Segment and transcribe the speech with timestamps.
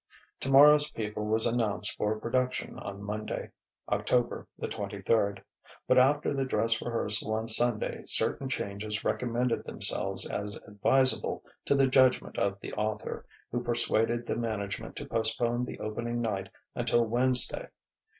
[0.39, 3.51] "Tomorrow's People" was announced for production on Monday,
[3.87, 5.43] October the twenty third.
[5.87, 11.85] But after the dress rehearsal on Sunday certain changes recommended themselves as advisable to the
[11.85, 17.67] judgment of the author, who persuaded the management to postpone the opening night until Wednesday.